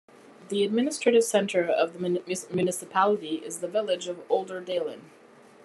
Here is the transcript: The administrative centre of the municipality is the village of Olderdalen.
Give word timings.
The 0.49 0.63
administrative 0.63 1.23
centre 1.23 1.63
of 1.63 1.93
the 1.93 2.47
municipality 2.51 3.35
is 3.45 3.59
the 3.59 3.67
village 3.67 4.07
of 4.07 4.27
Olderdalen. 4.29 5.01